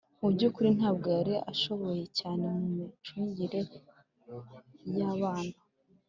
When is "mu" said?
0.19-0.27, 2.57-2.67